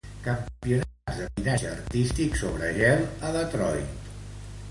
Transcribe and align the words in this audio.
Campionats 0.27 1.19
de 1.19 1.25
patinatge 1.25 1.67
artístic 1.73 2.39
sobre 2.43 2.71
gel 2.79 3.05
a 3.29 3.33
Detroit. 3.39 4.11